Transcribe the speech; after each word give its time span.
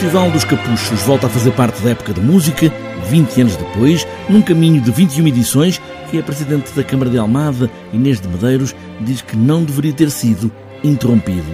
Festival 0.00 0.30
dos 0.30 0.44
Capuchos 0.44 1.02
volta 1.02 1.26
a 1.26 1.30
fazer 1.30 1.52
parte 1.52 1.82
da 1.82 1.90
época 1.90 2.14
da 2.14 2.22
música, 2.22 2.72
20 3.08 3.42
anos 3.42 3.56
depois, 3.56 4.06
num 4.28 4.40
caminho 4.40 4.80
de 4.80 4.90
21 4.90 5.28
edições, 5.28 5.80
que 6.10 6.18
a 6.18 6.22
Presidente 6.22 6.72
da 6.72 6.82
Câmara 6.82 7.10
de 7.10 7.18
Almada, 7.18 7.70
Inês 7.92 8.18
de 8.18 8.26
Medeiros, 8.26 8.74
diz 9.00 9.20
que 9.20 9.36
não 9.36 9.62
deveria 9.62 9.92
ter 9.92 10.10
sido 10.10 10.50
interrompido. 10.82 11.46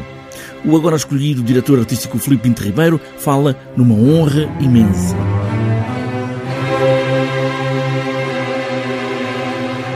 O 0.64 0.76
agora 0.76 0.94
escolhido 0.94 1.42
diretor 1.42 1.80
artístico 1.80 2.18
Filipe 2.18 2.44
Pinto 2.44 2.62
Ribeiro 2.62 3.00
fala 3.18 3.56
numa 3.76 3.94
honra 3.94 4.48
imensa. 4.60 5.16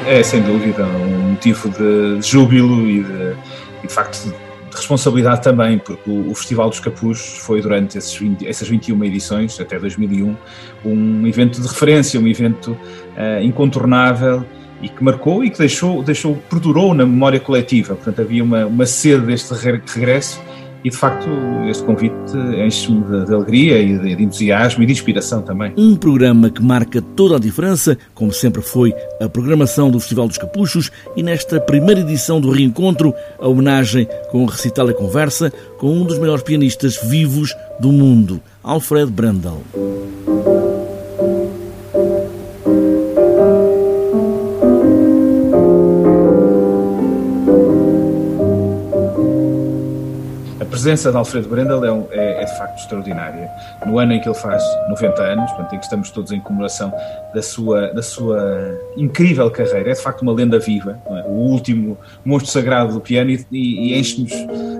É, 0.06 0.22
sem 0.24 0.42
dúvida, 0.42 0.84
um 0.84 1.30
motivo 1.30 1.68
de 1.68 2.20
júbilo 2.20 2.88
e 2.88 3.04
de, 3.04 3.36
de 3.82 3.88
facto 3.88 4.34
de 4.70 4.76
responsabilidade 4.76 5.42
também, 5.42 5.78
porque 5.78 6.10
o, 6.10 6.34
Festival 6.34 6.70
dos 6.70 6.80
Capuz 6.80 7.38
foi 7.38 7.60
durante 7.60 7.98
esses 7.98 8.14
20, 8.14 8.46
essas 8.46 8.68
21 8.68 9.04
edições, 9.04 9.60
até 9.60 9.78
2001, 9.78 10.36
um 10.84 11.26
evento 11.26 11.60
de 11.60 11.66
referência, 11.66 12.18
um 12.20 12.26
evento 12.26 12.72
uh, 12.72 13.42
incontornável 13.42 14.44
e 14.80 14.88
que 14.88 15.02
marcou 15.04 15.44
e 15.44 15.50
que 15.50 15.58
deixou, 15.58 16.02
deixou, 16.02 16.36
perdurou 16.48 16.94
na 16.94 17.04
memória 17.04 17.38
coletiva. 17.38 17.94
Portanto, 17.94 18.22
havia 18.22 18.42
uma, 18.42 18.64
uma 18.66 18.86
sede 18.86 19.26
deste 19.26 19.52
regresso 19.54 20.40
e 20.84 20.90
de 20.90 20.96
facto 20.96 21.28
este 21.68 21.82
convite 21.84 22.36
enche-me 22.64 23.02
de, 23.02 23.26
de, 23.26 23.34
alegria 23.34 23.80
e 23.80 23.98
de, 23.98 24.16
de, 24.16 24.22
entusiasmo 24.22 24.82
e 24.82 24.86
de 24.86 24.92
inspiração 24.92 25.42
também. 25.42 25.72
Um 25.76 25.96
programa 25.96 26.50
que 26.50 26.62
marca 26.62 27.02
toda 27.02 27.36
a 27.36 27.38
diferença, 27.38 27.96
como 28.14 28.32
sempre 28.32 28.62
foi 28.62 28.94
a 29.20 29.28
programação 29.28 29.90
do 29.90 30.00
Festival 30.00 30.28
dos 30.28 30.38
Capuchos 30.38 30.90
e 31.16 31.22
nesta 31.22 31.60
primeira 31.60 32.00
edição 32.00 32.40
do 32.40 32.50
Reencontro, 32.50 33.14
a 33.38 33.48
homenagem 33.48 34.08
com 34.30 34.42
o 34.42 34.46
recital 34.46 34.90
e 34.90 34.94
conversa 34.94 35.52
com 35.78 35.92
um 35.92 36.04
dos 36.04 36.18
maiores 36.18 36.42
pianistas 36.42 36.98
vivos 37.02 37.54
do 37.78 37.92
mundo, 37.92 38.40
Alfred 38.62 39.10
Brandel. 39.10 39.62
Presença 50.70 51.10
de 51.10 51.16
Alfredo 51.16 51.48
Brendel 51.48 52.08
é, 52.12 52.16
é, 52.16 52.42
é, 52.42 52.44
de 52.44 52.56
facto 52.56 52.78
extraordinária. 52.78 53.50
No 53.84 53.98
ano 53.98 54.12
em 54.12 54.20
que 54.20 54.28
ele 54.28 54.36
faz 54.36 54.62
90 54.88 55.22
anos, 55.22 55.50
portanto, 55.50 55.74
em 55.74 55.78
que 55.78 55.84
estamos 55.84 56.10
todos 56.10 56.32
em 56.32 56.40
comemoração 56.40 56.92
da 57.34 57.42
sua, 57.42 57.88
da 57.88 58.02
sua 58.02 58.78
incrível 58.96 59.50
carreira, 59.50 59.90
é 59.90 59.94
de 59.94 60.00
facto 60.00 60.22
uma 60.22 60.32
lenda 60.32 60.58
viva, 60.58 60.98
é? 61.06 61.22
o 61.26 61.32
último 61.32 61.98
monstro 62.24 62.52
sagrado 62.52 62.94
do 62.94 63.00
piano 63.00 63.30
e, 63.30 63.46
e 63.52 63.98
enche-nos 63.98 64.32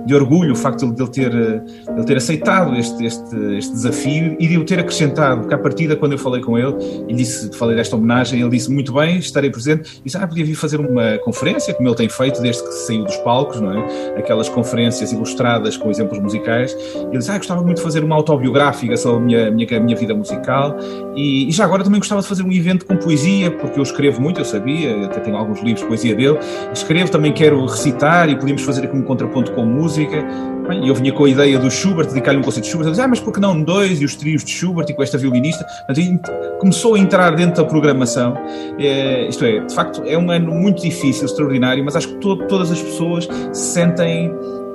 de 0.07 0.15
orgulho 0.15 0.53
o 0.53 0.57
facto 0.57 0.91
de 0.91 1.03
ele 1.03 1.11
ter, 1.11 1.31
de 1.31 1.91
ele 1.91 2.05
ter 2.05 2.17
aceitado 2.17 2.77
este, 2.77 3.05
este, 3.05 3.37
este 3.57 3.73
desafio 3.73 4.37
e 4.39 4.49
de 4.49 4.59
o 4.59 4.65
ter 4.65 4.79
acrescentado, 4.79 5.41
porque 5.41 5.55
à 5.55 5.59
partida, 5.59 5.97
quando 5.97 6.13
eu 6.13 6.19
falei 6.19 6.41
com 6.41 6.59
ele 6.59 6.75
e 7.09 7.15
disse, 7.15 7.51
falei 7.57 7.77
desta 7.77 7.97
homenagem, 7.97 8.41
ele 8.41 8.51
disse 8.51 8.71
muito 8.71 8.93
bem, 8.93 9.19
estarei 9.19 9.51
presente, 9.51 10.01
e 10.01 10.05
disse, 10.05 10.17
ah, 10.17 10.27
podia 10.27 10.45
vir 10.45 10.55
fazer 10.55 10.81
uma 10.81 11.19
conferência, 11.19 11.75
como 11.75 11.89
ele 11.89 11.97
tem 11.97 12.09
feito 12.09 12.41
desde 12.41 12.63
que 12.63 12.73
saiu 12.73 13.05
dos 13.05 13.17
palcos, 13.19 13.61
não 13.61 13.73
é? 13.73 14.19
Aquelas 14.19 14.49
conferências 14.49 15.13
ilustradas 15.13 15.77
com 15.77 15.91
exemplos 15.91 16.19
musicais. 16.19 16.77
Ele 16.95 17.19
disse, 17.19 17.31
ah, 17.31 17.37
gostava 17.37 17.63
muito 17.63 17.79
de 17.79 17.83
fazer 17.83 18.03
uma 18.03 18.17
autobiográfica 18.17 18.97
sobre 18.97 19.19
a 19.19 19.21
minha, 19.21 19.51
minha, 19.51 19.77
a 19.77 19.81
minha 19.81 19.97
vida 19.97 20.15
musical 20.15 20.77
e, 21.15 21.49
e, 21.49 21.53
já 21.53 21.65
agora 21.65 21.83
também 21.83 22.01
gostava 22.01 22.21
de 22.21 22.29
fazer 22.29 22.43
um 22.43 22.53
evento 22.53 22.87
com 22.87 22.97
poesia, 22.97 23.51
porque 23.51 23.79
eu 23.79 23.83
escrevo 23.83 24.21
muito, 24.21 24.41
eu 24.41 24.45
sabia, 24.45 25.07
até 25.07 25.21
tenho 25.21 25.37
alguns 25.37 25.61
livros 25.61 25.81
de 25.81 25.87
poesia 25.87 26.15
dele. 26.15 26.39
Escrevo, 26.73 27.11
também 27.11 27.33
quero 27.33 27.65
recitar 27.67 28.29
e 28.29 28.37
podíamos 28.37 28.63
fazer 28.63 28.85
aqui 28.85 28.97
um 28.97 29.03
contraponto 29.03 29.53
com 29.53 29.65
música. 29.65 29.90
E 29.99 30.89
eu 30.89 30.95
vinha 30.95 31.13
com 31.13 31.25
a 31.25 31.29
ideia 31.29 31.59
do 31.59 31.71
Schubert, 31.71 32.09
dedicar-lhe 32.09 32.39
um 32.39 32.43
conceito 32.43 32.65
de 32.65 32.71
Schubert. 32.71 32.99
Ah, 32.99 33.09
mas 33.09 33.21
por 33.21 33.33
que 33.33 33.41
não 33.41 33.61
dois? 33.61 34.01
E 34.01 34.05
os 34.05 34.15
trios 34.15 34.45
de 34.45 34.51
Schubert 34.51 34.89
e 34.89 34.95
com 34.95 35.03
esta 35.03 35.19
violinista. 35.19 35.65
Portanto, 35.87 36.31
começou 36.59 36.95
a 36.95 36.99
entrar 36.99 37.35
dentro 37.35 37.63
da 37.63 37.69
programação. 37.69 38.35
É, 38.79 39.29
isto 39.29 39.45
é, 39.45 39.61
de 39.61 39.75
facto, 39.75 40.03
é 40.07 40.17
um 40.17 40.31
ano 40.31 40.53
muito 40.53 40.83
difícil, 40.83 41.25
extraordinário, 41.25 41.85
mas 41.85 41.97
acho 41.97 42.09
que 42.09 42.15
to 42.17 42.37
todas 42.47 42.71
as 42.71 42.81
pessoas 42.81 43.29
se 43.53 43.73
sentem 43.73 44.33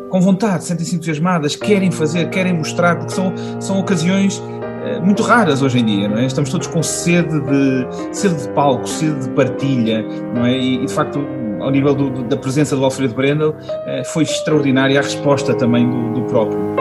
com 0.09 0.21
vontade, 0.21 0.63
sentem-se 0.63 0.95
entusiasmadas, 0.95 1.55
querem 1.55 1.91
fazer, 1.91 2.29
querem 2.29 2.53
mostrar, 2.53 2.95
porque 2.95 3.13
são, 3.13 3.33
são 3.59 3.79
ocasiões 3.79 4.41
eh, 4.85 4.99
muito 4.99 5.23
raras 5.23 5.61
hoje 5.61 5.79
em 5.79 5.85
dia, 5.85 6.07
não 6.07 6.17
é? 6.17 6.25
Estamos 6.25 6.49
todos 6.49 6.67
com 6.67 6.81
sede 6.83 7.39
de, 7.41 7.87
sede 8.11 8.43
de 8.43 8.49
palco, 8.49 8.87
sede 8.87 9.27
de 9.27 9.29
partilha, 9.31 10.05
não 10.33 10.45
é? 10.45 10.57
E 10.57 10.85
de 10.85 10.93
facto, 10.93 11.19
ao 11.59 11.71
nível 11.71 11.93
do, 11.93 12.23
da 12.23 12.37
presença 12.37 12.75
do 12.75 12.83
Alfredo 12.83 13.13
Brendel, 13.13 13.55
eh, 13.85 14.03
foi 14.05 14.23
extraordinária 14.23 14.99
a 14.99 15.03
resposta 15.03 15.53
também 15.53 15.89
do, 15.89 16.13
do 16.13 16.21
próprio. 16.23 16.75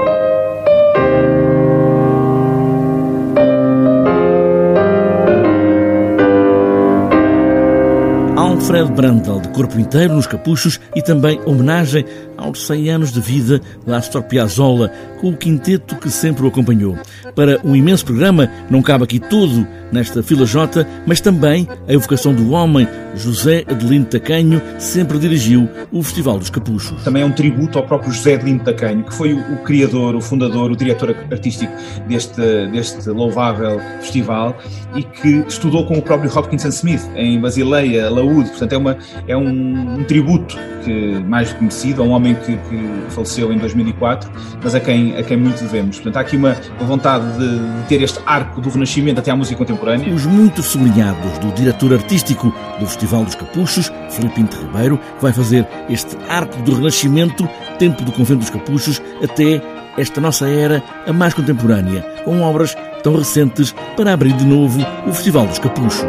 Alfred 8.37 8.93
Brandel, 8.93 9.41
de 9.41 9.49
corpo 9.51 9.79
inteiro 9.79 10.15
nos 10.15 10.27
capuchos 10.27 10.81
e 10.97 11.03
também 11.03 11.41
homenagem 11.45 12.05
aos 12.37 12.67
100 12.67 12.91
anos 12.91 13.13
de 13.13 13.21
vida 13.21 13.61
de 13.87 13.93
Astor 13.93 14.23
Piazzolla, 14.23 14.91
com 15.21 15.31
o 15.31 15.37
quinteto 15.37 15.97
que 15.97 16.11
sempre 16.11 16.45
o 16.45 16.49
acompanhou. 16.49 16.97
Para 17.35 17.61
um 17.65 17.75
imenso 17.75 18.05
programa, 18.05 18.51
não 18.71 18.83
cabe 18.83 19.05
aqui 19.05 19.19
tudo 19.19 19.67
nesta 19.91 20.23
fila 20.23 20.45
J, 20.45 20.87
mas 21.07 21.21
também 21.21 21.69
a 21.89 21.93
evocação 21.93 22.35
do 22.35 22.51
homem, 22.51 22.87
José 23.15 23.65
Adelino 23.69 24.05
Tacanho, 24.05 24.61
sempre 24.79 25.19
dirigiu 25.19 25.69
o 25.93 26.03
Festival 26.03 26.39
dos 26.39 26.51
Capuchos. 26.51 27.03
Também 27.05 27.23
é 27.23 27.27
um 27.27 27.33
tributo 27.33 27.79
ao 27.79 27.87
próprio 27.87 28.13
José 28.13 28.35
Adelino 28.35 28.61
Tacanho, 28.61 29.05
que 29.05 29.15
foi 29.15 29.33
o, 29.33 29.57
criador, 29.63 30.17
o 30.17 30.21
fundador, 30.21 30.71
o 30.71 30.77
diretor 30.77 31.17
artístico 31.31 31.73
deste, 32.09 32.67
deste 32.73 33.09
louvável 33.09 33.81
festival 34.01 34.57
e 34.95 35.03
que 35.03 35.45
estudou 35.49 35.87
com 35.87 35.99
o 35.99 36.03
próprio 36.03 36.31
Hopkinson 36.37 36.69
Smith 36.69 37.03
em 37.15 37.41
Basileia, 37.41 38.11
Laúde. 38.11 38.51
Portanto, 38.51 38.73
é, 38.73 38.77
uma, 38.77 38.99
é 39.29 39.37
um, 39.37 40.01
um 40.01 40.05
tributo 40.05 40.57
que, 40.85 41.21
mais 41.21 41.53
conhecido 41.53 42.03
a 42.03 42.05
um 42.05 42.11
homem 42.11 42.24
que, 42.33 42.57
que, 42.57 43.05
faleceu 43.11 43.53
em 43.53 43.59
2004, 43.59 44.31
mas 44.63 44.75
a 44.75 44.81
quem, 44.81 45.17
a 45.17 45.23
quem 45.25 45.37
muito 45.37 45.61
devemos. 45.63 45.97
Portanto, 45.97 46.17
há 46.17 46.21
aqui 46.21 46.37
uma, 46.37 46.57
vontade 46.81 47.27
de, 47.37 47.59
de 47.59 47.89
ter 47.89 48.01
este 48.03 48.21
arco 48.25 48.61
do 48.61 48.71
Renascimento 48.71 49.19
até 49.19 49.33
à 49.33 49.37
música 49.37 49.59
contemporânea. 49.59 50.15
Os 50.15 50.25
muito 50.25 50.63
sublinhados 50.63 51.39
do 51.39 51.53
diretor 51.53 51.93
artístico 51.93 52.55
do 52.79 52.87
Festival 52.87 53.25
dos 53.25 53.35
Capuchos, 53.35 53.93
Filipe 54.11 54.37
Pinto 54.37 54.57
Ribeiro, 54.57 55.01
vai 55.21 55.33
fazer 55.33 55.67
este 55.91 56.17
arco 56.29 56.57
do 56.63 56.77
Renascimento, 56.77 57.49
tempo 57.79 58.05
do 58.05 58.13
Convento 58.13 58.41
dos 58.41 58.51
Capuchos, 58.51 59.03
até 59.23 59.61
esta 59.97 60.21
nossa 60.21 60.49
era, 60.49 60.83
a 61.07 61.13
mais 61.13 61.35
contemporânea, 61.35 62.03
com 62.25 62.41
obras 62.43 62.77
tão 63.03 63.17
recentes 63.17 63.75
para 63.97 64.13
abrir 64.13 64.33
de 64.33 64.45
novo 64.45 64.81
o 65.07 65.13
Festival 65.13 65.47
dos 65.47 65.59
Capuchos. 65.59 66.05